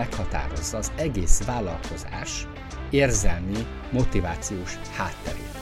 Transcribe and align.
meghatározza 0.00 0.76
az 0.76 0.92
egész 0.96 1.42
vállalkozás 1.44 2.46
érzelmi, 2.90 3.66
motivációs 3.90 4.76
hátterét. 4.76 5.58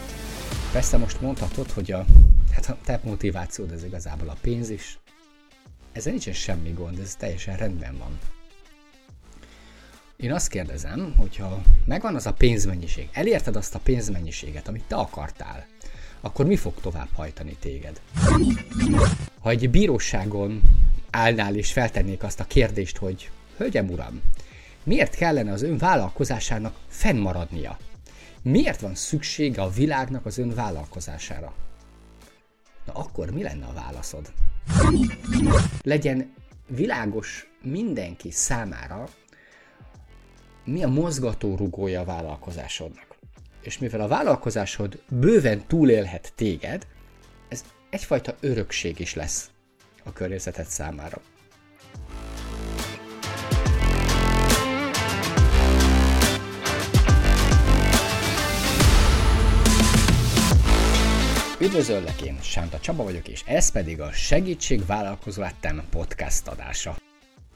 Persze 0.73 0.97
most 0.97 1.21
mondhatod, 1.21 1.71
hogy 1.71 1.93
a, 1.93 2.05
hát 2.53 2.69
a 2.69 2.77
te 2.85 3.01
motivációd 3.05 3.73
ez 3.73 3.85
igazából 3.85 4.29
a 4.29 4.37
pénz 4.41 4.71
is. 4.71 4.99
Ezzel 5.93 6.13
nincsen 6.13 6.33
semmi 6.33 6.71
gond, 6.71 6.99
ez 6.99 7.15
teljesen 7.15 7.57
rendben 7.57 7.99
van. 7.99 8.19
Én 10.17 10.33
azt 10.33 10.49
kérdezem, 10.49 11.15
hogyha 11.17 11.63
megvan 11.85 12.15
az 12.15 12.27
a 12.27 12.33
pénzmennyiség, 12.33 13.09
elérted 13.13 13.57
azt 13.57 13.75
a 13.75 13.81
pénzmennyiséget, 13.83 14.69
amit 14.69 14.85
te 14.87 14.97
akartál, 14.97 15.67
akkor 16.21 16.47
mi 16.47 16.57
fog 16.57 16.75
tovább 16.81 17.09
hajtani 17.15 17.57
téged? 17.61 18.01
Ha 19.41 19.51
egy 19.51 19.71
bíróságon 19.71 20.63
állnál 21.11 21.55
és 21.55 21.73
feltennék 21.73 22.23
azt 22.23 22.41
a 22.41 22.45
kérdést, 22.45 22.97
hogy 22.97 23.31
Hölgyem 23.59 23.91
uram, 23.91 24.23
miért 24.83 25.15
kellene 25.15 25.53
az 25.53 25.63
ön 25.63 25.79
vállalkozásának 25.79 26.77
fennmaradnia? 26.89 27.79
Miért 28.43 28.81
van 28.81 28.95
szüksége 28.95 29.63
a 29.63 29.71
világnak 29.71 30.27
az 30.27 30.39
ön 30.39 30.55
vállalkozására? 30.55 31.55
Na 32.87 32.93
akkor 32.93 33.31
mi 33.31 33.43
lenne 33.43 33.67
a 33.67 33.73
válaszod? 33.73 34.33
Legyen 35.83 36.35
világos 36.67 37.51
mindenki 37.63 38.31
számára, 38.31 39.09
mi 40.65 40.83
a 40.83 40.89
mozgatórugója 40.89 42.01
a 42.01 42.05
vállalkozásodnak. 42.05 43.17
És 43.63 43.79
mivel 43.79 44.01
a 44.01 44.09
vállalkozásod 44.09 45.03
bőven 45.09 45.67
túlélhet 45.67 46.33
téged, 46.35 46.87
ez 47.49 47.65
egyfajta 47.91 48.37
örökség 48.41 48.99
is 48.99 49.15
lesz 49.15 49.51
a 50.05 50.13
környezeted 50.13 50.67
számára. 50.67 51.21
Üdvözöllek 61.61 62.21
én, 62.21 62.41
Sánta 62.41 62.81
Csaba 62.81 63.03
vagyok, 63.03 63.29
és 63.29 63.43
ez 63.47 63.71
pedig 63.71 64.01
a 64.01 64.13
Segítségvállalkozó 64.13 65.43
lettem 65.43 65.83
podcast 65.91 66.47
adása. 66.49 66.97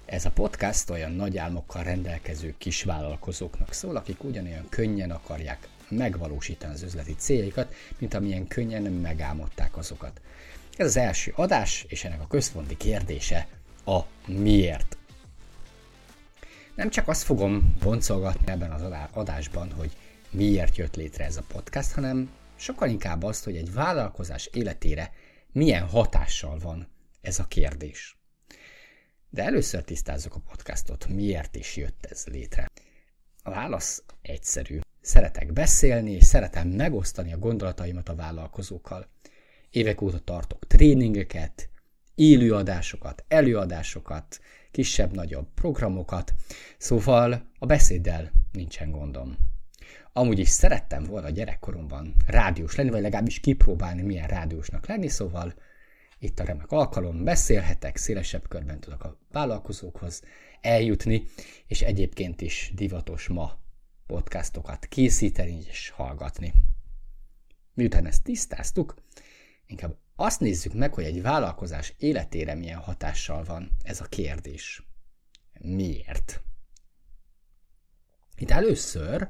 Ez 0.07 0.25
a 0.25 0.31
podcast 0.31 0.91
olyan 0.91 1.13
nagy 1.13 1.37
álmokkal 1.37 1.83
rendelkező 1.83 2.55
kisvállalkozóknak 2.59 3.73
szól, 3.73 3.97
akik 3.97 4.25
ugyanolyan 4.25 4.67
könnyen 4.69 5.11
akarják 5.11 5.69
megvalósítani 5.89 6.73
az 6.73 6.83
üzleti 6.83 7.15
céljaikat, 7.15 7.75
mint 7.99 8.15
amilyen 8.15 8.49
könnyen 8.49 8.83
megálmodták 8.83 9.77
azokat. 9.77 10.21
Ez 10.77 10.87
az 10.87 10.97
első 10.97 11.33
adás, 11.37 11.85
és 11.89 12.05
ennek 12.05 12.21
a 12.21 12.27
központi 12.27 12.77
kérdése 12.77 13.49
a 13.85 14.01
miért. 14.27 14.97
Nem 16.75 16.91
csak 16.91 17.09
azt 17.09 17.23
fogom 17.23 17.77
boncolgatni 17.81 18.53
ebben 18.53 18.71
az 18.71 18.83
adásban, 19.13 19.73
hogy 19.73 19.91
miért 20.31 20.77
jött 20.77 20.97
létre 20.97 21.25
ez 21.25 21.37
a 21.37 21.45
podcast, 21.53 21.93
hanem 21.93 22.31
sokkal 22.63 22.89
inkább 22.89 23.23
azt, 23.23 23.45
hogy 23.45 23.57
egy 23.57 23.73
vállalkozás 23.73 24.47
életére 24.47 25.13
milyen 25.53 25.87
hatással 25.87 26.59
van 26.59 26.89
ez 27.21 27.39
a 27.39 27.45
kérdés. 27.45 28.17
De 29.31 29.43
először 29.43 29.85
tisztázzuk 29.85 30.35
a 30.35 30.43
podcastot, 30.51 31.07
miért 31.09 31.57
is 31.57 31.77
jött 31.77 32.07
ez 32.11 32.27
létre. 32.27 32.71
A 33.43 33.51
válasz 33.51 34.03
egyszerű. 34.23 34.79
Szeretek 35.01 35.53
beszélni, 35.53 36.11
és 36.11 36.25
szeretem 36.25 36.69
megosztani 36.69 37.33
a 37.33 37.39
gondolataimat 37.39 38.09
a 38.09 38.15
vállalkozókkal. 38.15 39.09
Évek 39.71 40.01
óta 40.01 40.19
tartok 40.19 40.67
tréningeket, 40.67 41.69
élőadásokat, 42.15 43.25
előadásokat, 43.29 44.41
kisebb-nagyobb 44.71 45.49
programokat, 45.55 46.35
szóval 46.79 47.51
a 47.59 47.67
beszéddel 47.67 48.31
nincsen 48.53 48.91
gondom. 48.91 49.52
Amúgy 50.13 50.39
is 50.39 50.49
szerettem 50.49 51.05
volna 51.05 51.31
gyerekkoromban 51.31 52.15
rádiós 52.27 52.75
lenni, 52.75 52.91
vagy 52.91 53.03
legalábbis 53.03 53.41
kipróbálni, 53.41 54.03
milyen 54.03 54.27
rádiósnak 54.27 54.87
lenni, 54.87 55.09
szóval 55.09 55.55
itt 56.19 56.39
a 56.39 56.45
remek 56.45 56.71
alkalom, 56.71 57.25
beszélhetek, 57.25 57.97
szélesebb 57.97 58.49
körben 58.49 58.81
tudok 58.81 59.05
a 59.05 59.19
vállalkozókhoz 59.31 60.23
eljutni, 60.61 61.25
és 61.67 61.83
egyébként 61.83 62.41
is 62.41 62.73
divatos 62.75 63.29
ma 63.29 63.59
podcastokat 64.07 64.87
készíteni 64.87 65.59
és 65.69 65.89
hallgatni. 65.89 66.53
Miután 67.75 68.07
ezt 68.07 68.23
tisztáztuk, 68.23 68.95
inkább 69.67 69.97
azt 70.17 70.41
nézzük 70.41 70.75
meg, 70.75 70.95
hogy 70.95 71.05
egy 71.05 71.23
vállalkozás 71.23 71.95
életére 71.99 72.55
milyen 72.55 72.79
hatással 72.79 73.45
van 73.45 73.71
ez 73.83 74.01
a 74.01 74.05
kérdés. 74.05 74.83
Miért? 75.61 76.43
Itt 78.37 78.51
először 78.51 79.29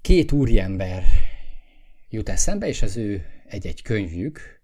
két 0.00 0.32
úriember 0.32 1.04
jut 2.08 2.28
eszembe, 2.28 2.66
és 2.66 2.82
az 2.82 2.96
ő 2.96 3.26
egy-egy 3.46 3.82
könyvük. 3.82 4.60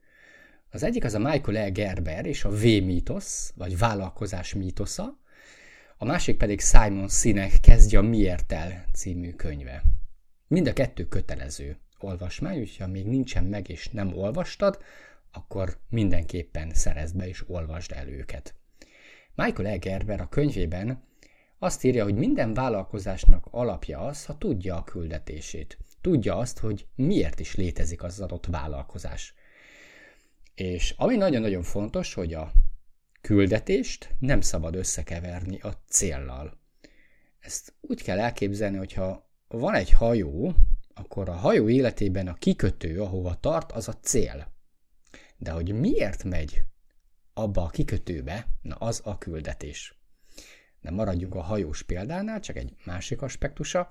Az 0.71 0.83
egyik 0.83 1.05
az 1.05 1.15
a 1.15 1.19
Michael 1.19 1.67
L. 1.67 1.71
Gerber 1.71 2.27
és 2.27 2.45
a 2.45 2.51
V-mítosz, 2.51 3.53
vagy 3.57 3.79
vállalkozás 3.79 4.55
mítosza, 4.55 5.19
a 5.97 6.05
másik 6.05 6.37
pedig 6.37 6.61
Simon 6.61 7.09
Sinek 7.09 7.61
Kezdje 7.61 7.99
a 7.99 8.03
Miért 8.03 8.53
el 8.53 8.85
című 8.93 9.33
könyve. 9.33 9.83
Mind 10.47 10.67
a 10.67 10.73
kettő 10.73 11.09
kötelező 11.09 11.79
olvasmány, 11.99 12.59
úgyhogy 12.59 12.87
ha 12.87 12.93
még 12.93 13.07
nincsen 13.07 13.45
meg 13.45 13.69
és 13.69 13.89
nem 13.89 14.17
olvastad, 14.17 14.83
akkor 15.33 15.79
mindenképpen 15.89 16.75
szerezd 16.75 17.17
be 17.17 17.29
és 17.29 17.49
olvasd 17.49 17.93
el 17.93 18.09
őket. 18.09 18.55
Michael 19.35 19.75
L. 19.75 19.79
Gerber 19.79 20.21
a 20.21 20.29
könyvében 20.29 21.03
azt 21.65 21.85
írja, 21.85 22.05
hogy 22.05 22.15
minden 22.15 22.55
vállalkozásnak 22.55 23.47
alapja 23.51 24.01
az, 24.01 24.25
ha 24.25 24.39
tudja 24.39 24.77
a 24.77 24.85
küldetését. 24.85 25.79
Tudja 26.01 26.37
azt, 26.37 26.59
hogy 26.59 26.87
miért 26.95 27.41
is 27.41 27.55
létezik 27.55 28.03
az 28.03 28.21
adott 28.21 28.47
vállalkozás. 28.47 29.35
És 30.55 30.95
ami 30.97 31.17
nagyon-nagyon 31.17 31.63
fontos, 31.63 32.15
hogy 32.15 32.35
a 32.35 32.53
küldetést 33.21 34.15
nem 34.19 34.41
szabad 34.41 34.75
összekeverni 34.75 35.61
a 35.61 35.73
céllal. 35.89 36.59
Ezt 37.41 37.75
úgy 37.81 38.03
kell 38.03 38.21
elképzelni, 38.21 38.77
hogyha 38.77 39.29
van 39.49 39.75
egy 39.75 39.91
hajó, 39.91 40.55
akkor 40.95 41.29
a 41.29 41.33
hajó 41.33 41.69
életében 41.69 42.29
a 42.29 42.35
kikötő, 42.35 43.01
ahova 43.01 43.35
tart, 43.35 43.73
az 43.73 43.89
a 43.89 43.99
cél. 44.01 44.53
De 45.37 45.51
hogy 45.51 45.73
miért 45.73 46.25
megy 46.25 46.63
abba 47.35 47.63
a 47.63 47.69
kikötőbe, 47.69 48.47
na 48.63 48.75
az 48.75 49.01
a 49.05 49.19
küldetés 49.19 50.04
de 50.85 50.91
maradjunk 50.91 51.35
a 51.35 51.41
hajós 51.41 51.83
példánál, 51.83 52.41
csak 52.41 52.57
egy 52.57 52.75
másik 52.85 53.23
aspektusa. 53.23 53.91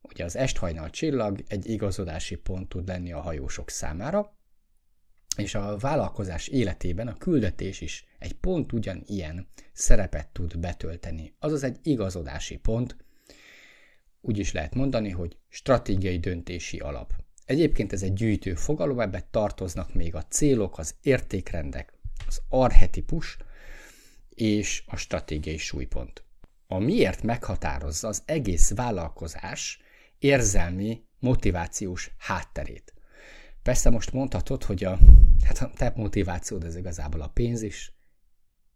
Ugye 0.00 0.24
az 0.24 0.36
esthajnal 0.36 0.90
csillag 0.90 1.44
egy 1.48 1.70
igazodási 1.70 2.34
pont 2.36 2.68
tud 2.68 2.88
lenni 2.88 3.12
a 3.12 3.20
hajósok 3.20 3.70
számára, 3.70 4.36
és 5.36 5.54
a 5.54 5.76
vállalkozás 5.76 6.48
életében 6.48 7.08
a 7.08 7.16
küldetés 7.16 7.80
is 7.80 8.04
egy 8.18 8.32
pont 8.32 8.72
ugyanilyen 8.72 9.48
szerepet 9.72 10.28
tud 10.28 10.58
betölteni. 10.58 11.34
Azaz 11.38 11.62
egy 11.62 11.78
igazodási 11.82 12.56
pont, 12.56 12.96
úgy 14.20 14.38
is 14.38 14.52
lehet 14.52 14.74
mondani, 14.74 15.10
hogy 15.10 15.36
stratégiai 15.48 16.18
döntési 16.18 16.78
alap. 16.78 17.12
Egyébként 17.44 17.92
ez 17.92 18.02
egy 18.02 18.12
gyűjtő 18.12 18.54
fogalom, 18.54 19.00
ebbe 19.00 19.26
tartoznak 19.30 19.94
még 19.94 20.14
a 20.14 20.22
célok, 20.22 20.78
az 20.78 20.94
értékrendek, 21.02 21.92
az 22.26 22.40
arhetipus, 22.48 23.36
és 24.40 24.82
a 24.86 24.96
stratégiai 24.96 25.56
súlypont. 25.56 26.24
A 26.66 26.78
miért 26.78 27.22
meghatározza 27.22 28.08
az 28.08 28.22
egész 28.24 28.70
vállalkozás 28.74 29.80
érzelmi, 30.18 31.02
motivációs 31.18 32.10
hátterét. 32.18 32.94
Persze 33.62 33.90
most 33.90 34.12
mondhatod, 34.12 34.64
hogy 34.64 34.84
a, 34.84 34.98
hát 35.44 35.58
a 35.58 35.70
te 35.74 35.92
motivációd 35.96 36.64
ez 36.64 36.76
igazából 36.76 37.20
a 37.20 37.28
pénz 37.28 37.62
is. 37.62 37.92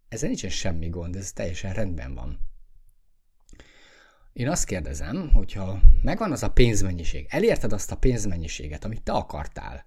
Ezzel 0.08 0.28
nincsen 0.28 0.50
semmi 0.50 0.88
gond, 0.88 1.16
ez 1.16 1.32
teljesen 1.32 1.72
rendben 1.72 2.14
van. 2.14 2.38
Én 4.32 4.48
azt 4.48 4.64
kérdezem, 4.64 5.30
hogyha 5.32 5.80
megvan 6.02 6.32
az 6.32 6.42
a 6.42 6.50
pénzmennyiség, 6.50 7.26
elérted 7.28 7.72
azt 7.72 7.90
a 7.90 7.96
pénzmennyiséget, 7.96 8.84
amit 8.84 9.02
te 9.02 9.12
akartál, 9.12 9.86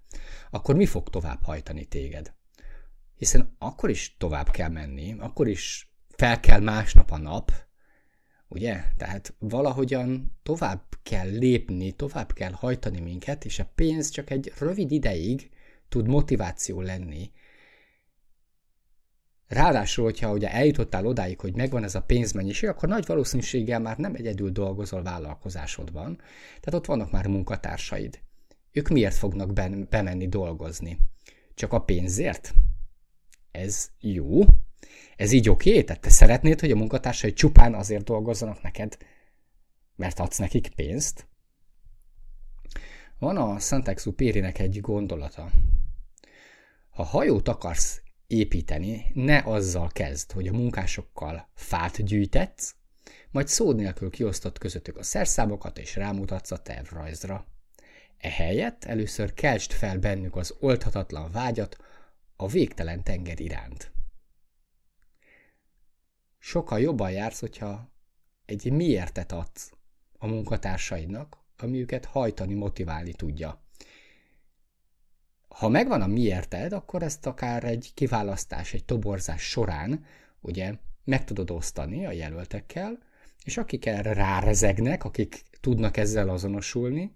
akkor 0.49 0.75
mi 0.75 0.85
fog 0.85 1.09
tovább 1.09 1.43
hajtani 1.43 1.85
téged? 1.85 2.33
Hiszen 3.17 3.55
akkor 3.59 3.89
is 3.89 4.15
tovább 4.17 4.49
kell 4.49 4.69
menni, 4.69 5.15
akkor 5.19 5.47
is 5.47 5.89
fel 6.07 6.39
kell 6.39 6.59
másnap 6.59 7.11
a 7.11 7.17
nap, 7.17 7.51
ugye? 8.47 8.83
Tehát 8.97 9.33
valahogyan 9.39 10.37
tovább 10.43 10.83
kell 11.03 11.29
lépni, 11.29 11.91
tovább 11.91 12.33
kell 12.33 12.51
hajtani 12.51 12.99
minket, 12.99 13.45
és 13.45 13.59
a 13.59 13.71
pénz 13.75 14.09
csak 14.09 14.29
egy 14.29 14.51
rövid 14.59 14.91
ideig 14.91 15.49
tud 15.89 16.07
motiváció 16.07 16.81
lenni. 16.81 17.31
Ráadásul, 19.47 20.03
hogyha 20.03 20.31
ugye 20.31 20.51
eljutottál 20.51 21.05
odáig, 21.05 21.39
hogy 21.39 21.55
megvan 21.55 21.83
ez 21.83 21.95
a 21.95 22.01
pénzmennyiség, 22.01 22.69
akkor 22.69 22.89
nagy 22.89 23.05
valószínűséggel 23.05 23.79
már 23.79 23.97
nem 23.97 24.15
egyedül 24.15 24.49
dolgozol 24.49 25.03
vállalkozásodban, 25.03 26.15
tehát 26.59 26.73
ott 26.73 26.85
vannak 26.85 27.11
már 27.11 27.27
munkatársaid. 27.27 28.19
Ők 28.71 28.87
miért 28.87 29.15
fognak 29.15 29.53
ben- 29.53 29.87
bemenni 29.89 30.27
dolgozni? 30.27 30.97
Csak 31.53 31.73
a 31.73 31.81
pénzért? 31.81 32.53
Ez 33.65 33.89
jó. 33.99 34.41
Ez 35.15 35.31
így 35.31 35.49
oké? 35.49 35.69
Okay? 35.69 35.83
Tehát 35.83 36.01
te 36.01 36.09
szeretnéd, 36.09 36.59
hogy 36.59 36.71
a 36.71 36.75
munkatársai 36.75 37.33
csupán 37.33 37.73
azért 37.73 38.03
dolgozzanak 38.03 38.61
neked, 38.61 38.97
mert 39.95 40.19
adsz 40.19 40.37
nekik 40.37 40.67
pénzt? 40.75 41.27
Van 43.19 43.37
a 43.37 43.59
Szentexupérinek 43.59 44.59
egy 44.59 44.81
gondolata. 44.81 45.51
Ha 46.89 47.03
hajót 47.03 47.47
akarsz 47.47 48.01
építeni, 48.27 49.05
ne 49.13 49.37
azzal 49.37 49.87
kezd, 49.87 50.31
hogy 50.31 50.47
a 50.47 50.53
munkásokkal 50.53 51.49
fát 51.53 52.03
gyűjtetsz, 52.03 52.75
majd 53.31 53.47
szó 53.47 53.71
nélkül 53.71 54.09
kiosztott 54.09 54.57
közöttük 54.57 54.97
a 54.97 55.03
szerszámokat 55.03 55.77
és 55.77 55.95
rámutatsz 55.95 56.51
a 56.51 56.57
tervrajzra. 56.57 57.45
Ehelyett 58.17 58.83
először 58.83 59.33
keltsd 59.33 59.71
fel 59.71 59.97
bennük 59.97 60.35
az 60.35 60.55
oldhatatlan 60.59 61.31
vágyat 61.31 61.77
a 62.35 62.47
végtelen 62.47 63.03
tenger 63.03 63.39
iránt. 63.39 63.91
Sokkal 66.37 66.79
jobban 66.79 67.11
jársz, 67.11 67.39
hogyha 67.39 67.89
egy 68.45 68.71
miértet 68.71 69.31
adsz 69.31 69.71
a 70.17 70.27
munkatársaidnak, 70.27 71.37
ami 71.57 71.79
őket 71.79 72.05
hajtani, 72.05 72.53
motiválni 72.53 73.13
tudja. 73.13 73.63
Ha 75.47 75.69
megvan 75.69 76.01
a 76.01 76.07
miérted, 76.07 76.73
akkor 76.73 77.03
ezt 77.03 77.25
akár 77.25 77.63
egy 77.63 77.91
kiválasztás, 77.93 78.73
egy 78.73 78.85
toborzás 78.85 79.41
során, 79.41 80.05
ugye, 80.39 80.73
meg 81.03 81.23
tudod 81.23 81.51
osztani 81.51 82.05
a 82.05 82.11
jelöltekkel, 82.11 82.99
és 83.43 83.57
akik 83.57 83.85
erre 83.85 84.13
rárezegnek, 84.13 85.03
akik 85.03 85.43
tudnak 85.59 85.97
ezzel 85.97 86.29
azonosulni, 86.29 87.11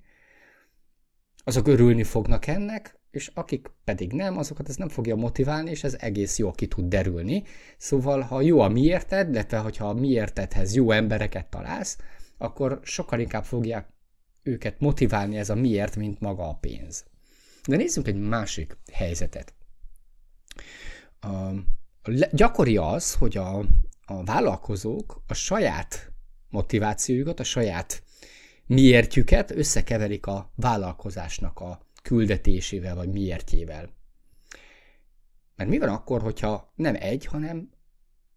azok 1.43 1.67
örülni 1.67 2.03
fognak 2.03 2.47
ennek, 2.47 2.98
és 3.11 3.31
akik 3.33 3.71
pedig 3.83 4.13
nem, 4.13 4.37
azokat 4.37 4.69
ez 4.69 4.75
nem 4.75 4.89
fogja 4.89 5.15
motiválni, 5.15 5.69
és 5.69 5.83
ez 5.83 5.95
egész 5.99 6.37
jó 6.37 6.51
ki 6.51 6.67
tud 6.67 6.85
derülni. 6.85 7.43
Szóval, 7.77 8.21
ha 8.21 8.41
jó 8.41 8.59
a 8.59 8.67
miérted, 8.67 9.29
illetve 9.29 9.57
hogyha 9.57 9.89
a 9.89 9.93
miértedhez 9.93 10.75
jó 10.75 10.91
embereket 10.91 11.49
találsz, 11.49 11.97
akkor 12.37 12.79
sokkal 12.83 13.19
inkább 13.19 13.43
fogják 13.43 13.87
őket 14.43 14.79
motiválni 14.79 15.37
ez 15.37 15.49
a 15.49 15.55
miért, 15.55 15.95
mint 15.95 16.19
maga 16.19 16.49
a 16.49 16.53
pénz. 16.53 17.05
De 17.67 17.75
nézzünk 17.75 18.07
egy 18.07 18.19
másik 18.19 18.77
helyzetet. 18.91 19.53
A, 21.19 21.49
gyakori 22.31 22.77
az, 22.77 23.13
hogy 23.13 23.37
a, 23.37 23.57
a 24.05 24.23
vállalkozók 24.23 25.23
a 25.27 25.33
saját 25.33 26.11
motivációjukat, 26.49 27.39
a 27.39 27.43
saját 27.43 28.03
miértjüket 28.65 29.51
összekeverik 29.51 30.25
a 30.25 30.51
vállalkozásnak 30.55 31.59
a 31.59 31.87
küldetésével 32.09 32.95
vagy 32.95 33.09
miértjével. 33.09 33.89
Mert 35.55 35.69
mi 35.69 35.77
van 35.77 35.89
akkor, 35.89 36.21
hogyha 36.21 36.73
nem 36.75 36.95
egy, 36.99 37.25
hanem 37.25 37.69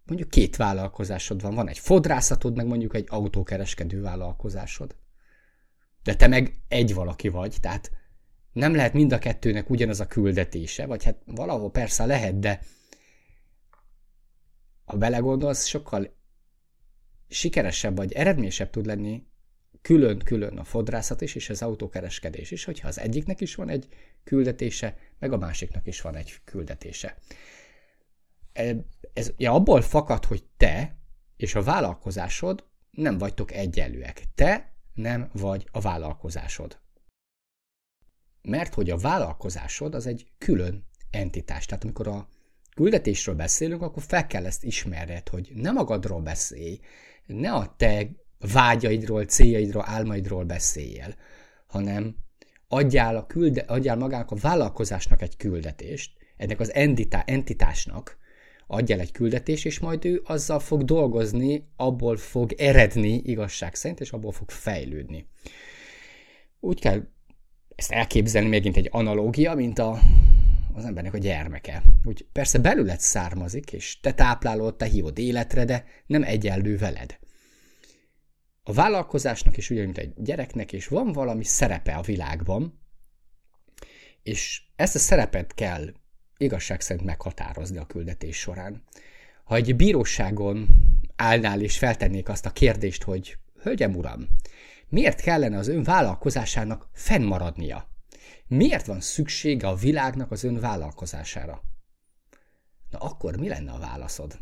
mondjuk 0.05 0.31
két 0.31 0.57
vállalkozásod 0.57 1.43
van. 1.43 1.55
Van 1.55 1.69
egy 1.69 1.79
fodrászatod, 1.79 2.57
meg 2.57 2.67
mondjuk 2.67 2.95
egy 2.95 3.07
autókereskedő 3.09 4.01
vállalkozásod. 4.01 4.97
De 6.03 6.15
te 6.15 6.27
meg 6.27 6.55
egy 6.69 6.95
valaki 6.95 7.29
vagy, 7.29 7.57
tehát 7.61 7.91
nem 8.53 8.75
lehet 8.75 8.93
mind 8.93 9.13
a 9.13 9.19
kettőnek 9.19 9.71
ugyanaz 9.71 10.01
a 10.01 10.07
küldetése, 10.07 10.87
vagy 10.87 11.05
hát 11.05 11.23
valahol 11.27 11.71
persze 11.71 12.07
lehet, 12.07 12.39
de 12.39 12.61
ha 14.85 14.97
belegondolsz, 14.97 15.67
sokkal 15.67 16.17
sikeresebb 17.29 17.97
vagy 17.97 18.13
eredményesebb 18.13 18.71
tud 18.71 18.87
lenni 18.87 19.27
külön-külön 19.83 20.59
a 20.59 20.65
fodrászat 20.65 21.21
is, 21.21 21.35
és 21.35 21.51
az 21.51 21.63
autókereskedés 21.63 22.51
is, 22.51 22.65
hogyha 22.65 22.89
az 22.89 22.99
egyiknek 22.99 23.41
is 23.41 23.55
van 23.55 23.69
egy 23.69 23.89
küldetése, 24.25 24.97
meg 25.19 25.33
a 25.33 25.39
másiknak 25.39 25.87
is 25.87 26.01
van 26.01 26.17
egy 26.17 26.41
küldetése. 26.45 27.17
E, 28.53 28.77
ez 29.13 29.33
ja, 29.37 29.53
abból 29.53 29.81
fakad, 29.81 30.25
hogy 30.25 30.45
te 30.57 30.97
és 31.37 31.55
a 31.55 31.63
vállalkozásod 31.63 32.65
nem 32.91 33.19
vagytok 33.19 33.53
egyenlőek. 33.53 34.23
Te 34.35 34.73
nem 34.95 35.31
vagy 35.33 35.69
a 35.73 35.81
vállalkozásod. 35.81 36.81
Mert 38.43 38.75
hogy 38.75 38.91
a 38.91 38.97
vállalkozásod 38.97 39.95
az 39.95 40.07
egy 40.07 40.27
külön 40.39 40.87
entitás. 41.11 41.67
Tehát 41.67 41.85
amikor 41.85 42.09
a 42.09 42.29
küldetésről 42.75 43.35
beszélünk, 43.35 43.83
akkor 43.83 44.03
fel 44.03 44.27
kell 44.27 44.47
ezt 44.47 44.65
ismerned, 44.65 45.29
hogy 45.29 45.53
nem 45.55 45.75
magadról 45.75 46.21
beszélj, 46.21 46.81
ne 47.27 47.53
a 47.53 47.75
te 47.77 48.09
vágyaidról, 48.53 49.25
céljaidról, 49.25 49.85
álmaidról 49.87 50.45
beszéljél, 50.45 51.15
hanem 51.67 52.17
adjál, 52.69 53.17
a 53.17 53.27
külde, 53.27 53.61
adjál 53.61 53.97
magának 53.97 54.31
a 54.31 54.37
vállalkozásnak 54.37 55.23
egy 55.23 55.37
küldetést, 55.37 56.11
ennek 56.37 56.61
az 56.61 56.75
entitá, 56.75 57.23
entitásnak 57.27 58.21
adjál 58.67 59.01
egy 59.01 59.13
küldetést, 59.13 59.67
és 59.67 59.79
majd 59.79 60.05
ő 60.05 60.23
azzal 60.25 60.61
fog 60.61 60.85
dolgozni, 60.85 61.69
abból 61.77 62.17
fog 62.17 62.53
eredni 62.53 63.23
igazság 63.25 63.75
szerint, 63.75 64.01
és 64.01 64.11
abból 64.11 64.33
fog 64.33 64.51
fejlődni. 64.51 65.29
Úgy 66.61 66.81
kell 66.81 67.03
ezt 67.75 67.91
elképzelni 67.91 68.49
megint 68.49 68.77
egy 68.77 68.89
analógia, 68.91 69.55
mint 69.55 69.79
a, 69.79 69.99
az 70.75 70.85
embernek 70.85 71.15
a 71.15 71.19
gyermeke. 71.19 71.83
Úgy 72.05 72.27
persze 72.33 72.59
belőled 72.59 73.01
származik, 73.01 73.73
és 73.73 74.01
te 74.01 74.13
táplálod, 74.13 74.77
te 74.77 74.85
hívod 74.85 75.19
életre, 75.19 75.65
de 75.65 75.85
nem 76.07 76.23
egyenlő 76.23 76.77
veled 76.77 77.19
a 78.63 78.73
vállalkozásnak 78.73 79.57
is 79.57 79.71
ugyanúgy, 79.71 79.97
mint 79.97 79.99
egy 79.99 80.23
gyereknek, 80.25 80.73
és 80.73 80.87
van 80.87 81.13
valami 81.13 81.45
szerepe 81.45 81.95
a 81.95 82.03
világban, 82.03 82.81
és 84.23 84.63
ezt 84.77 84.95
a 84.95 84.99
szerepet 84.99 85.55
kell 85.55 85.93
igazság 86.37 86.81
szerint 86.81 87.07
meghatározni 87.07 87.77
a 87.77 87.87
küldetés 87.87 88.37
során. 88.37 88.83
Ha 89.45 89.55
egy 89.55 89.77
bíróságon 89.77 90.69
állnál 91.17 91.61
és 91.61 91.79
feltennék 91.79 92.29
azt 92.29 92.47
a 92.47 92.51
kérdést, 92.51 93.03
hogy 93.03 93.37
Hölgyem 93.63 93.97
uram, 93.97 94.29
miért 94.89 95.21
kellene 95.21 95.59
az 95.59 95.69
ön 95.69 95.83
vállalkozásának 95.83 96.89
fennmaradnia? 96.93 97.89
Miért 98.47 98.87
van 98.87 99.01
szüksége 99.01 99.69
a 99.69 99.75
világnak 99.75 100.31
az 100.31 100.45
ön 100.45 100.61
vállalkozására? 100.61 101.63
Na 102.91 102.99
akkor 102.99 103.37
mi 103.37 103.49
lenne 103.49 103.73
a 103.73 103.79
válaszod? 103.79 104.39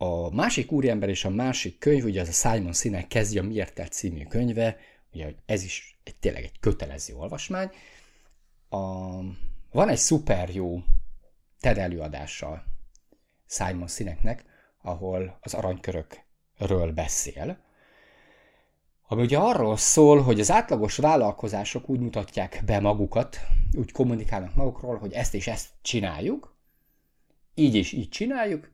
A 0.00 0.34
másik 0.34 0.72
úriember 0.72 1.08
és 1.08 1.24
a 1.24 1.30
másik 1.30 1.78
könyv, 1.78 2.04
ugye 2.04 2.20
az 2.20 2.28
a 2.28 2.32
Simon 2.32 2.72
Sinek 2.72 3.06
kezdje 3.06 3.40
a 3.40 3.44
Miért 3.44 3.74
tett 3.74 3.92
című 3.92 4.24
könyve, 4.24 4.76
ugye 5.12 5.34
ez 5.46 5.62
is 5.62 5.98
egy, 6.04 6.16
tényleg 6.16 6.42
egy 6.42 6.58
kötelező 6.60 7.14
olvasmány. 7.14 7.70
A, 8.68 8.78
van 9.70 9.88
egy 9.88 9.96
szuper 9.96 10.54
jó 10.54 10.82
TED 11.60 11.78
előadása 11.78 12.64
Simon 13.46 13.88
Sineknek, 13.88 14.44
ahol 14.82 15.38
az 15.40 15.54
aranykörökről 15.54 16.92
beszél, 16.94 17.58
ami 19.10 19.22
ugye 19.22 19.38
arról 19.38 19.76
szól, 19.76 20.22
hogy 20.22 20.40
az 20.40 20.50
átlagos 20.50 20.96
vállalkozások 20.96 21.88
úgy 21.88 22.00
mutatják 22.00 22.62
be 22.66 22.80
magukat, 22.80 23.38
úgy 23.72 23.92
kommunikálnak 23.92 24.54
magukról, 24.54 24.98
hogy 24.98 25.12
ezt 25.12 25.34
és 25.34 25.46
ezt 25.46 25.68
csináljuk, 25.82 26.56
így 27.54 27.74
és 27.74 27.92
így 27.92 28.08
csináljuk, 28.08 28.70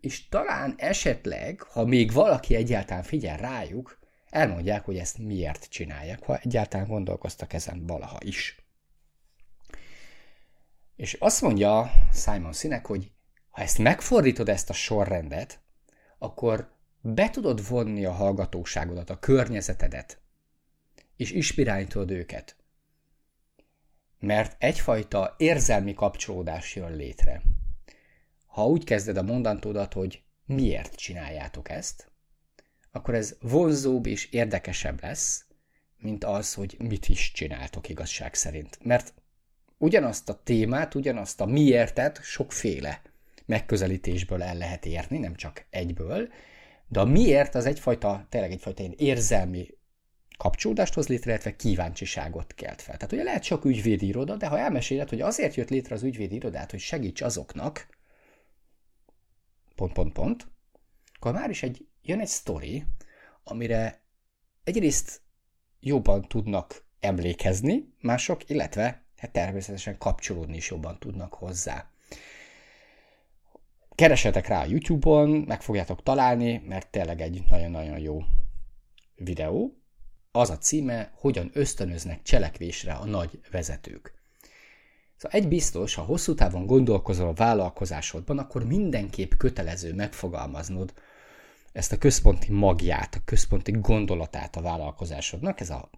és 0.00 0.28
talán 0.28 0.74
esetleg, 0.76 1.62
ha 1.62 1.84
még 1.84 2.12
valaki 2.12 2.54
egyáltalán 2.54 3.02
figyel 3.02 3.36
rájuk, 3.36 3.98
elmondják, 4.30 4.84
hogy 4.84 4.96
ezt 4.96 5.18
miért 5.18 5.68
csinálják, 5.68 6.24
ha 6.24 6.36
egyáltalán 6.36 6.86
gondolkoztak 6.86 7.52
ezen 7.52 7.86
valaha 7.86 8.18
is. 8.20 8.62
És 10.96 11.14
azt 11.14 11.42
mondja 11.42 11.90
Simon 12.12 12.52
Sinek, 12.52 12.86
hogy 12.86 13.10
ha 13.50 13.62
ezt 13.62 13.78
megfordítod, 13.78 14.48
ezt 14.48 14.70
a 14.70 14.72
sorrendet, 14.72 15.60
akkor 16.18 16.76
be 17.00 17.30
tudod 17.30 17.68
vonni 17.68 18.04
a 18.04 18.12
hallgatóságodat, 18.12 19.10
a 19.10 19.18
környezetedet, 19.18 20.20
és 21.16 21.30
inspirálni 21.30 21.86
őket. 21.94 22.56
Mert 24.18 24.62
egyfajta 24.62 25.34
érzelmi 25.38 25.94
kapcsolódás 25.94 26.74
jön 26.76 26.96
létre 26.96 27.42
ha 28.48 28.66
úgy 28.66 28.84
kezded 28.84 29.16
a 29.16 29.22
mondantódat, 29.22 29.92
hogy 29.92 30.22
miért 30.46 30.94
csináljátok 30.94 31.70
ezt, 31.70 32.10
akkor 32.92 33.14
ez 33.14 33.36
vonzóbb 33.40 34.06
és 34.06 34.26
érdekesebb 34.30 35.02
lesz, 35.02 35.44
mint 35.96 36.24
az, 36.24 36.54
hogy 36.54 36.76
mit 36.78 37.08
is 37.08 37.32
csináltok 37.32 37.88
igazság 37.88 38.34
szerint. 38.34 38.78
Mert 38.82 39.14
ugyanazt 39.78 40.28
a 40.28 40.40
témát, 40.44 40.94
ugyanazt 40.94 41.40
a 41.40 41.46
miértet 41.46 42.22
sokféle 42.22 43.02
megközelítésből 43.46 44.42
el 44.42 44.56
lehet 44.56 44.86
érni, 44.86 45.18
nem 45.18 45.34
csak 45.34 45.66
egyből, 45.70 46.28
de 46.88 47.00
a 47.00 47.04
miért 47.04 47.54
az 47.54 47.66
egyfajta, 47.66 48.26
tényleg 48.28 48.50
egyfajta 48.50 48.82
ilyen 48.82 48.94
érzelmi 48.96 49.68
kapcsolódást 50.38 50.94
hoz 50.94 51.08
létre, 51.08 51.30
illetve 51.30 51.56
kíváncsiságot 51.56 52.54
kelt 52.54 52.82
fel. 52.82 52.96
Tehát 52.96 53.12
ugye 53.12 53.22
lehet 53.22 53.42
sok 53.42 53.64
ügyvédi 53.64 54.10
de 54.10 54.46
ha 54.46 54.58
elmeséled, 54.58 55.08
hogy 55.08 55.20
azért 55.20 55.54
jött 55.54 55.68
létre 55.68 55.94
az 55.94 56.02
ügyvédi 56.02 56.34
irodát, 56.34 56.70
hogy 56.70 56.80
segíts 56.80 57.20
azoknak, 57.22 57.97
pont, 59.78 59.92
pont, 59.92 60.12
pont, 60.12 60.46
akkor 61.14 61.32
már 61.32 61.50
is 61.50 61.62
egy, 61.62 61.86
jön 62.02 62.20
egy 62.20 62.26
sztori, 62.28 62.84
amire 63.44 64.02
egyrészt 64.64 65.20
jobban 65.80 66.28
tudnak 66.28 66.84
emlékezni 67.00 67.94
mások, 68.00 68.50
illetve 68.50 69.04
hát 69.16 69.32
természetesen 69.32 69.98
kapcsolódni 69.98 70.56
is 70.56 70.70
jobban 70.70 70.98
tudnak 70.98 71.34
hozzá. 71.34 71.90
keresetek 73.94 74.46
rá 74.46 74.62
a 74.62 74.66
YouTube-on, 74.66 75.28
meg 75.28 75.62
fogjátok 75.62 76.02
találni, 76.02 76.62
mert 76.66 76.90
tényleg 76.90 77.20
egy 77.20 77.44
nagyon-nagyon 77.48 77.98
jó 77.98 78.22
videó. 79.14 79.82
Az 80.30 80.50
a 80.50 80.58
címe, 80.58 81.12
hogyan 81.14 81.50
ösztönöznek 81.52 82.22
cselekvésre 82.22 82.92
a 82.92 83.04
nagy 83.04 83.40
vezetők. 83.50 84.17
Szóval 85.18 85.40
egy 85.40 85.48
biztos, 85.48 85.94
ha 85.94 86.02
hosszú 86.02 86.34
távon 86.34 86.66
gondolkozol 86.66 87.28
a 87.28 87.32
vállalkozásodban, 87.32 88.38
akkor 88.38 88.64
mindenképp 88.64 89.32
kötelező 89.32 89.94
megfogalmaznod 89.94 90.92
ezt 91.72 91.92
a 91.92 91.98
központi 91.98 92.52
magját, 92.52 93.14
a 93.14 93.24
központi 93.24 93.70
gondolatát 93.70 94.56
a 94.56 94.60
vállalkozásodnak, 94.60 95.60
ez 95.60 95.70
a 95.70 95.90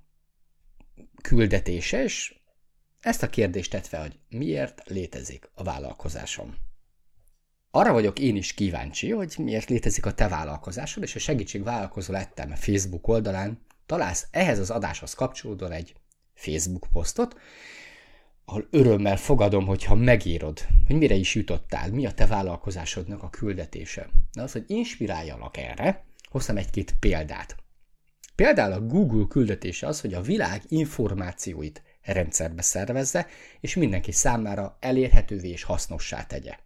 küldetése, 1.22 2.02
és 2.02 2.34
ezt 3.00 3.22
a 3.22 3.28
kérdést 3.28 3.70
tett 3.70 3.86
fel, 3.86 4.00
hogy 4.00 4.18
miért 4.28 4.82
létezik 4.88 5.50
a 5.54 5.62
vállalkozásom. 5.62 6.54
Arra 7.70 7.92
vagyok 7.92 8.18
én 8.18 8.36
is 8.36 8.54
kíváncsi, 8.54 9.10
hogy 9.10 9.34
miért 9.38 9.68
létezik 9.68 10.06
a 10.06 10.14
te 10.14 10.28
vállalkozásod, 10.28 11.02
és 11.02 11.14
a 11.14 11.18
segítség 11.18 11.62
vállalkozó 11.62 12.12
lettem 12.12 12.50
a 12.50 12.56
Facebook 12.56 13.08
oldalán, 13.08 13.66
találsz 13.86 14.26
ehhez 14.30 14.58
az 14.58 14.70
adáshoz 14.70 15.14
kapcsolódóan 15.14 15.72
egy 15.72 15.94
Facebook 16.34 16.86
posztot, 16.92 17.36
ahol 18.50 18.66
örömmel 18.70 19.16
fogadom, 19.16 19.66
hogyha 19.66 19.94
megírod, 19.94 20.66
hogy 20.86 20.96
mire 20.96 21.14
is 21.14 21.34
jutottál, 21.34 21.90
mi 21.90 22.06
a 22.06 22.12
te 22.12 22.26
vállalkozásodnak 22.26 23.22
a 23.22 23.30
küldetése. 23.30 24.08
Na 24.32 24.42
az, 24.42 24.52
hogy 24.52 24.64
inspiráljalak 24.66 25.56
erre, 25.56 26.04
hoztam 26.30 26.56
egy-két 26.56 26.94
példát. 27.00 27.56
Például 28.34 28.72
a 28.72 28.80
Google 28.80 29.26
küldetése 29.28 29.86
az, 29.86 30.00
hogy 30.00 30.14
a 30.14 30.20
világ 30.20 30.62
információit 30.68 31.82
rendszerbe 32.02 32.62
szervezze, 32.62 33.26
és 33.60 33.74
mindenki 33.74 34.12
számára 34.12 34.76
elérhetővé 34.80 35.48
és 35.48 35.62
hasznossá 35.62 36.24
tegye. 36.24 36.56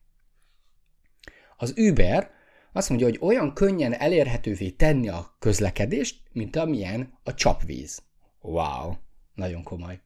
Az 1.57 1.75
Uber 1.77 2.31
azt 2.73 2.89
mondja, 2.89 3.07
hogy 3.07 3.19
olyan 3.21 3.55
könnyen 3.55 3.93
elérhetővé 3.93 4.71
tenni 4.71 5.09
a 5.09 5.37
közlekedést, 5.39 6.23
mint 6.33 6.57
amilyen 6.57 7.19
a 7.23 7.35
csapvíz. 7.35 8.03
Wow, 8.41 8.95
nagyon 9.35 9.63
komoly. 9.63 10.01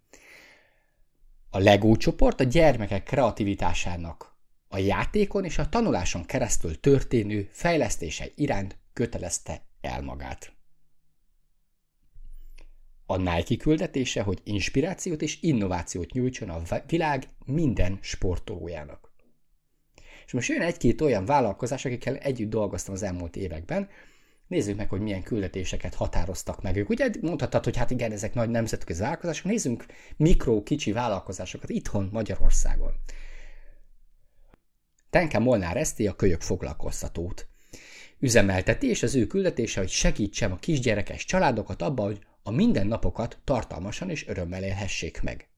A 1.50 1.58
Lego 1.58 1.96
csoport 1.96 2.40
a 2.40 2.44
gyermekek 2.44 3.02
kreativitásának 3.02 4.36
a 4.68 4.78
játékon 4.78 5.44
és 5.44 5.58
a 5.58 5.68
tanuláson 5.68 6.24
keresztül 6.24 6.80
történő 6.80 7.48
fejlesztése 7.52 8.26
iránt 8.34 8.78
kötelezte 8.92 9.62
el 9.80 10.02
magát. 10.02 10.52
A 13.06 13.16
Nike 13.16 13.56
küldetése, 13.56 14.22
hogy 14.22 14.40
inspirációt 14.44 15.22
és 15.22 15.38
innovációt 15.42 16.12
nyújtson 16.12 16.50
a 16.50 16.62
világ 16.86 17.28
minden 17.44 17.98
sportolójának. 18.00 19.12
És 20.26 20.32
most 20.32 20.48
jön 20.48 20.60
egy-két 20.60 21.00
olyan 21.00 21.24
vállalkozás, 21.24 21.84
akikkel 21.84 22.16
együtt 22.16 22.50
dolgoztam 22.50 22.94
az 22.94 23.02
elmúlt 23.02 23.36
években, 23.36 23.88
Nézzük 24.48 24.76
meg, 24.76 24.88
hogy 24.88 25.00
milyen 25.00 25.22
küldetéseket 25.22 25.94
határoztak 25.94 26.62
meg 26.62 26.76
ők. 26.76 26.88
Ugye 26.88 27.10
mondhatod, 27.20 27.64
hogy 27.64 27.76
hát 27.76 27.90
igen, 27.90 28.12
ezek 28.12 28.34
nagy 28.34 28.50
nemzetközi 28.50 29.00
vállalkozások. 29.00 29.44
Nézzünk 29.44 29.86
mikro, 30.16 30.62
kicsi 30.62 30.92
vállalkozásokat 30.92 31.70
itthon 31.70 32.08
Magyarországon. 32.12 32.92
Tenke 35.10 35.38
Molnár 35.38 35.76
Eszti 35.76 36.06
a 36.06 36.14
kölyök 36.14 36.40
foglalkoztatót 36.40 37.48
üzemelteti, 38.18 38.88
és 38.88 39.02
az 39.02 39.14
ő 39.14 39.26
küldetése, 39.26 39.80
hogy 39.80 39.88
segítsem 39.88 40.52
a 40.52 40.58
kisgyerekes 40.58 41.24
családokat 41.24 41.82
abban, 41.82 42.06
hogy 42.06 42.18
a 42.42 42.50
mindennapokat 42.50 43.38
tartalmasan 43.44 44.10
és 44.10 44.26
örömmel 44.26 44.62
élhessék 44.62 45.22
meg. 45.22 45.48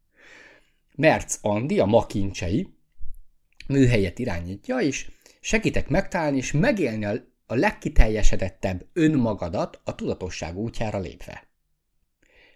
Merc 0.94 1.38
Andi, 1.42 1.78
a 1.78 1.84
makincsei 1.84 2.68
műhelyet 3.66 4.18
irányítja, 4.18 4.78
és 4.78 5.10
segítek 5.40 5.88
megtalálni 5.88 6.36
és 6.36 6.52
megélni 6.52 7.04
a 7.04 7.29
a 7.50 7.54
legkiteljesedettebb 7.54 8.86
önmagadat 8.92 9.80
a 9.84 9.94
tudatosság 9.94 10.56
útjára 10.56 10.98
lépve. 10.98 11.48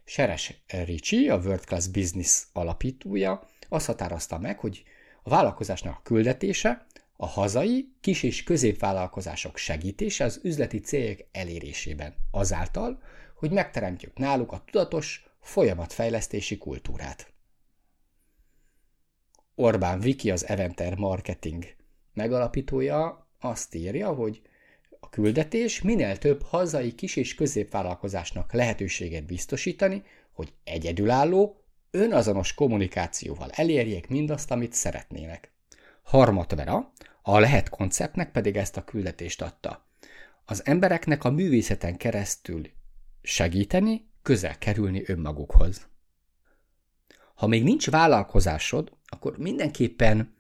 Seres 0.05 0.65
Ricsi, 0.67 1.29
a 1.29 1.37
World 1.37 1.65
Class 1.65 1.87
Business 1.87 2.43
alapítója 2.53 3.49
azt 3.69 3.87
határozta 3.87 4.39
meg, 4.39 4.59
hogy 4.59 4.85
a 5.23 5.31
vállalkozásnak 5.31 5.97
a 5.97 6.01
küldetése 6.03 6.87
a 7.17 7.27
hazai 7.27 7.93
kis- 8.01 8.23
és 8.23 8.43
középvállalkozások 8.43 9.57
segítése 9.57 10.25
az 10.25 10.41
üzleti 10.43 10.81
célok 10.81 11.19
elérésében, 11.33 12.15
azáltal, 12.31 13.03
hogy 13.35 13.51
megteremtjük 13.51 14.17
náluk 14.17 14.53
a 14.53 14.63
tudatos 14.65 15.27
folyamatfejlesztési 15.41 16.59
kultúrát. 16.59 17.33
Orbán 19.55 20.01
Viki, 20.01 20.31
az 20.31 20.47
Eventer 20.47 20.97
Marketing 20.97 21.65
megalapítója 22.13 23.29
azt 23.41 23.75
írja, 23.75 24.13
hogy 24.13 24.43
küldetés 25.15 25.83
minél 25.83 26.19
több 26.19 26.43
hazai 26.43 26.95
kis- 26.95 27.17
és 27.17 27.35
középvállalkozásnak 27.35 28.53
lehetőséget 28.53 29.27
biztosítani, 29.27 30.03
hogy 30.33 30.53
egyedülálló, 30.65 31.61
önazonos 31.91 32.55
kommunikációval 32.55 33.51
elérjék 33.51 34.09
mindazt, 34.09 34.51
amit 34.51 34.73
szeretnének. 34.73 35.53
Harmat 36.03 36.55
Vera, 36.55 36.93
a 37.23 37.39
Lehet 37.39 37.69
konceptnek 37.69 38.33
pedig 38.33 38.57
ezt 38.57 38.77
a 38.77 38.85
küldetést 38.85 39.43
adta. 39.43 39.87
Az 40.45 40.67
embereknek 40.67 41.25
a 41.25 41.31
művészeten 41.31 41.97
keresztül 41.97 42.63
segíteni, 43.23 44.09
közel 44.23 44.59
kerülni 44.59 45.03
önmagukhoz. 45.07 45.89
Ha 47.35 47.47
még 47.47 47.63
nincs 47.63 47.91
vállalkozásod, 47.91 48.93
akkor 49.05 49.39
mindenképpen 49.39 50.35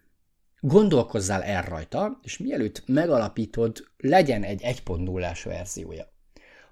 gondolkozzál 0.66 1.42
el 1.42 1.62
rajta, 1.62 2.20
és 2.22 2.38
mielőtt 2.38 2.82
megalapítod, 2.86 3.88
legyen 3.96 4.42
egy 4.42 4.60
1.0-ás 4.62 5.42
verziója. 5.42 6.12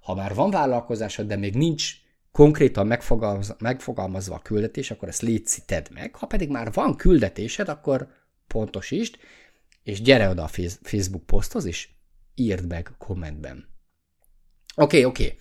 Ha 0.00 0.14
már 0.14 0.34
van 0.34 0.50
vállalkozásod, 0.50 1.26
de 1.26 1.37
még 1.37 1.54
nincs 1.54 1.92
konkrétan 2.30 2.87
megfogalmazva, 2.87 3.56
megfogalmazva 3.58 4.34
a 4.34 4.38
küldetés, 4.38 4.90
akkor 4.90 5.08
ezt 5.08 5.22
létszi 5.22 5.62
tedd 5.66 5.87
meg. 5.92 6.14
Ha 6.14 6.26
pedig 6.26 6.49
már 6.49 6.72
van 6.72 6.96
küldetésed, 6.96 7.68
akkor 7.68 8.08
pontosítsd, 8.46 9.16
és 9.82 10.02
gyere 10.02 10.28
oda 10.28 10.42
a 10.42 10.50
Facebook 10.82 11.26
poszthoz, 11.26 11.64
és 11.64 11.88
írd 12.34 12.66
meg 12.66 12.90
kommentben. 12.99 13.66
Oké, 14.76 15.04
okay, 15.04 15.04
oké, 15.04 15.25
okay. 15.25 15.38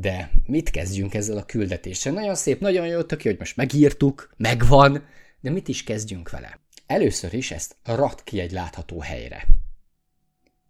de 0.00 0.30
mit 0.46 0.70
kezdjünk 0.70 1.14
ezzel 1.14 1.36
a 1.36 1.44
küldetéssel? 1.44 2.12
Nagyon 2.12 2.34
szép, 2.34 2.60
nagyon 2.60 2.86
jó, 2.86 3.02
tök 3.02 3.22
hogy 3.22 3.38
most 3.38 3.56
megírtuk, 3.56 4.34
megvan, 4.36 5.04
de 5.40 5.50
mit 5.50 5.68
is 5.68 5.84
kezdjünk 5.84 6.30
vele? 6.30 6.61
Először 6.92 7.34
is 7.34 7.50
ezt 7.50 7.76
rat 7.84 8.22
ki 8.24 8.40
egy 8.40 8.52
látható 8.52 9.00
helyre. 9.00 9.46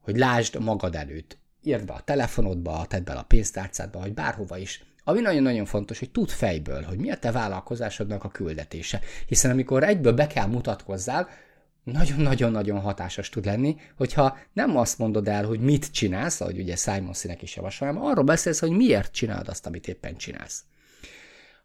Hogy 0.01 0.17
lásd 0.17 0.61
magad 0.61 0.95
előtt. 0.95 1.39
Írd 1.63 1.85
be 1.85 1.93
a 1.93 2.01
telefonodba, 2.01 2.87
tedd 2.89 3.05
be 3.05 3.13
a 3.13 3.23
pénztárcádba, 3.23 3.99
vagy 3.99 4.15
bárhova 4.15 4.59
is. 4.59 4.85
Ami 5.05 5.21
nagyon-nagyon 5.21 5.65
fontos, 5.65 5.99
hogy 5.99 6.11
tudd 6.11 6.27
fejből, 6.27 6.83
hogy 6.83 6.99
mi 6.99 7.11
a 7.11 7.19
te 7.19 7.33
vállalkozásodnak 7.33 8.25
a 8.25 8.29
küldetése. 8.29 9.01
Hiszen 9.27 9.51
amikor 9.51 9.85
egyből 9.85 10.13
be 10.13 10.27
kell 10.27 10.47
mutatkozzál, 10.47 11.29
nagyon-nagyon-nagyon 11.83 12.81
hatásos 12.81 13.29
tud 13.29 13.45
lenni, 13.45 13.77
hogyha 13.97 14.39
nem 14.53 14.77
azt 14.77 14.99
mondod 14.99 15.29
el, 15.29 15.45
hogy 15.45 15.61
mit 15.61 15.91
csinálsz, 15.91 16.41
ahogy 16.41 16.59
ugye 16.59 16.77
Simon 16.77 17.15
Sinek 17.15 17.43
is 17.43 17.57
javasolja, 17.57 18.01
arról 18.01 18.25
beszélsz, 18.25 18.61
hogy 18.61 18.71
miért 18.71 19.13
csinálod 19.13 19.49
azt, 19.49 19.67
amit 19.67 19.89
éppen 19.89 20.17
csinálsz. 20.17 20.65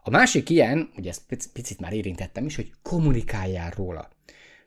A 0.04 0.10
másik 0.10 0.50
ilyen, 0.50 0.90
ugye 0.96 1.10
ezt 1.10 1.52
picit 1.54 1.80
már 1.80 1.94
érintettem 1.94 2.46
is, 2.46 2.56
hogy 2.56 2.72
kommunikáljál 2.82 3.70
róla. 3.76 4.16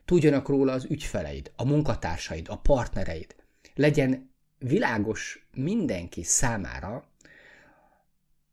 Tudjanak 0.05 0.47
róla 0.47 0.71
az 0.71 0.85
ügyfeleid, 0.89 1.51
a 1.55 1.65
munkatársaid, 1.65 2.47
a 2.49 2.57
partnereid. 2.57 3.35
Legyen 3.75 4.33
világos 4.57 5.47
mindenki 5.53 6.23
számára, 6.23 7.05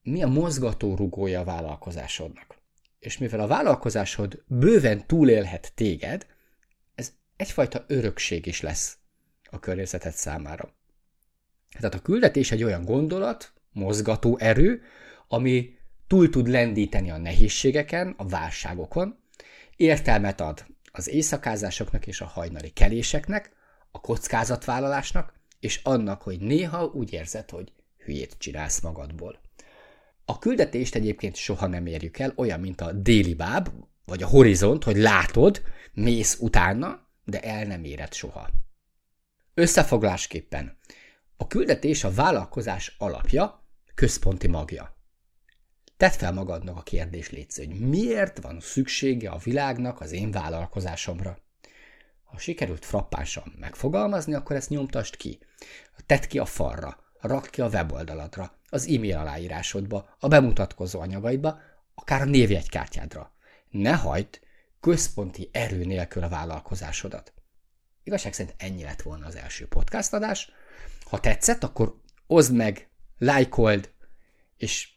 mi 0.02 0.22
a 0.22 0.26
mozgatórugója 0.26 1.40
a 1.40 1.44
vállalkozásodnak. 1.44 2.58
És 2.98 3.18
mivel 3.18 3.40
a 3.40 3.46
vállalkozásod 3.46 4.42
bőven 4.46 5.06
túlélhet 5.06 5.72
téged, 5.74 6.26
ez 6.94 7.12
egyfajta 7.36 7.84
örökség 7.86 8.46
is 8.46 8.60
lesz 8.60 8.98
a 9.50 9.58
környezeted 9.58 10.12
számára. 10.12 10.74
Tehát 11.70 11.94
a 11.94 12.02
küldetés 12.02 12.50
egy 12.50 12.62
olyan 12.62 12.84
gondolat, 12.84 13.52
mozgató 13.72 14.38
erő, 14.38 14.82
ami 15.28 15.76
túl 16.06 16.30
tud 16.30 16.48
lendíteni 16.48 17.10
a 17.10 17.16
nehézségeken, 17.16 18.14
a 18.16 18.28
válságokon, 18.28 19.18
értelmet 19.76 20.40
ad 20.40 20.66
az 20.98 21.08
éjszakázásoknak 21.08 22.06
és 22.06 22.20
a 22.20 22.26
hajnali 22.26 22.70
keléseknek, 22.70 23.52
a 23.90 24.00
kockázatvállalásnak, 24.00 25.32
és 25.60 25.80
annak, 25.82 26.22
hogy 26.22 26.40
néha 26.40 26.84
úgy 26.84 27.12
érzed, 27.12 27.50
hogy 27.50 27.72
hülyét 28.04 28.36
csinálsz 28.38 28.80
magadból. 28.80 29.40
A 30.24 30.38
küldetést 30.38 30.94
egyébként 30.94 31.36
soha 31.36 31.66
nem 31.66 31.86
érjük 31.86 32.18
el, 32.18 32.32
olyan, 32.36 32.60
mint 32.60 32.80
a 32.80 32.92
déli 32.92 33.34
báb, 33.34 33.68
vagy 34.04 34.22
a 34.22 34.26
horizont, 34.26 34.84
hogy 34.84 34.96
látod, 34.96 35.62
mész 35.92 36.38
utána, 36.40 37.06
de 37.24 37.40
el 37.40 37.64
nem 37.64 37.84
éred 37.84 38.12
soha. 38.12 38.48
Összefoglásképpen. 39.54 40.78
A 41.36 41.46
küldetés 41.46 42.04
a 42.04 42.12
vállalkozás 42.12 42.94
alapja, 42.98 43.66
központi 43.94 44.46
magja. 44.46 44.97
Tedd 45.98 46.10
fel 46.10 46.32
magadnak 46.32 46.76
a 46.76 46.82
kérdés 46.82 47.30
létsz, 47.30 47.56
hogy 47.56 47.80
miért 47.80 48.40
van 48.40 48.60
szüksége 48.60 49.30
a 49.30 49.38
világnak 49.38 50.00
az 50.00 50.12
én 50.12 50.30
vállalkozásomra. 50.30 51.38
Ha 52.24 52.38
sikerült 52.38 52.84
frappánsan 52.84 53.54
megfogalmazni, 53.58 54.34
akkor 54.34 54.56
ezt 54.56 54.68
nyomtast 54.68 55.16
ki. 55.16 55.38
Tedd 56.06 56.28
ki 56.28 56.38
a 56.38 56.44
falra, 56.44 57.04
rak 57.20 57.48
ki 57.50 57.60
a 57.60 57.68
weboldaladra, 57.68 58.58
az 58.68 58.86
e-mail 58.86 59.16
aláírásodba, 59.16 60.16
a 60.18 60.28
bemutatkozó 60.28 61.00
anyagaidba, 61.00 61.60
akár 61.94 62.20
a 62.20 62.24
névjegykártyádra. 62.24 63.32
Ne 63.70 63.94
hagyd 63.94 64.40
központi 64.80 65.48
erő 65.52 65.84
nélkül 65.84 66.22
a 66.22 66.28
vállalkozásodat. 66.28 67.32
Igazság 68.02 68.32
szerint 68.32 68.54
ennyi 68.58 68.82
lett 68.82 69.02
volna 69.02 69.26
az 69.26 69.36
első 69.36 69.66
podcast 69.66 70.12
adás. 70.12 70.50
Ha 71.04 71.20
tetszett, 71.20 71.64
akkor 71.64 72.00
oszd 72.26 72.54
meg, 72.54 72.88
lájkold, 73.18 73.92
és 74.56 74.96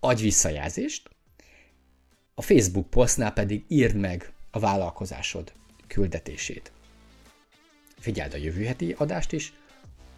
adj 0.00 0.22
visszajelzést. 0.22 1.10
A 2.34 2.42
Facebook 2.42 2.90
posztnál 2.90 3.32
pedig 3.32 3.64
írd 3.68 3.94
meg 3.94 4.32
a 4.50 4.58
vállalkozásod 4.58 5.52
küldetését. 5.86 6.72
Figyeld 7.98 8.34
a 8.34 8.36
jövő 8.36 8.64
heti 8.64 8.94
adást 8.98 9.32
is, 9.32 9.52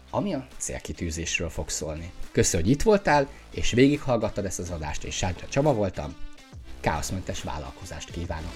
ami 0.09 0.33
a 0.33 0.47
célkitűzésről 0.57 1.49
fog 1.49 1.69
szólni. 1.69 2.11
Köszönöm, 2.31 2.65
hogy 2.65 2.75
itt 2.75 2.81
voltál, 2.81 3.29
és 3.49 3.71
végighallgattad 3.71 4.45
ezt 4.45 4.59
az 4.59 4.69
adást, 4.69 5.03
és 5.03 5.15
Sáncsa 5.15 5.47
Csaba 5.47 5.73
voltam. 5.73 6.15
Káoszmentes 6.79 7.41
vállalkozást 7.41 8.11
kívánok! 8.11 8.53